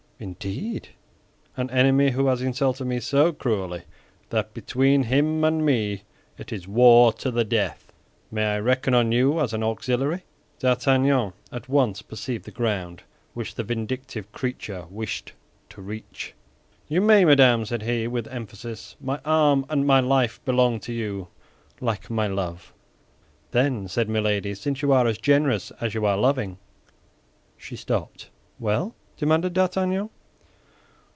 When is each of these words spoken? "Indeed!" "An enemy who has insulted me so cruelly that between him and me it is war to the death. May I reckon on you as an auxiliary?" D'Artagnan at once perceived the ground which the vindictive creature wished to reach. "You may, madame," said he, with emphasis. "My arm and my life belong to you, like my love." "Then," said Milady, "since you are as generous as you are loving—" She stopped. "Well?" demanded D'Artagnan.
"Indeed!" 0.21 0.89
"An 1.57 1.71
enemy 1.71 2.11
who 2.11 2.27
has 2.27 2.43
insulted 2.43 2.85
me 2.85 2.99
so 2.99 3.33
cruelly 3.33 3.85
that 4.29 4.53
between 4.53 5.01
him 5.05 5.43
and 5.43 5.65
me 5.65 6.03
it 6.37 6.53
is 6.53 6.67
war 6.67 7.11
to 7.13 7.31
the 7.31 7.43
death. 7.43 7.91
May 8.29 8.45
I 8.45 8.59
reckon 8.59 8.93
on 8.93 9.11
you 9.11 9.39
as 9.39 9.51
an 9.51 9.63
auxiliary?" 9.63 10.21
D'Artagnan 10.59 11.33
at 11.51 11.67
once 11.67 12.03
perceived 12.03 12.45
the 12.45 12.51
ground 12.51 13.01
which 13.33 13.55
the 13.55 13.63
vindictive 13.63 14.31
creature 14.31 14.85
wished 14.91 15.33
to 15.69 15.81
reach. 15.81 16.35
"You 16.87 17.01
may, 17.01 17.25
madame," 17.25 17.65
said 17.65 17.81
he, 17.81 18.07
with 18.07 18.27
emphasis. 18.27 18.95
"My 19.01 19.19
arm 19.25 19.65
and 19.69 19.87
my 19.87 20.01
life 20.01 20.39
belong 20.45 20.81
to 20.81 20.93
you, 20.93 21.29
like 21.79 22.11
my 22.11 22.27
love." 22.27 22.75
"Then," 23.49 23.87
said 23.87 24.07
Milady, 24.07 24.53
"since 24.53 24.83
you 24.83 24.91
are 24.91 25.07
as 25.07 25.17
generous 25.17 25.71
as 25.81 25.95
you 25.95 26.05
are 26.05 26.15
loving—" 26.15 26.59
She 27.57 27.75
stopped. 27.75 28.29
"Well?" 28.59 28.93
demanded 29.17 29.53
D'Artagnan. 29.53 30.09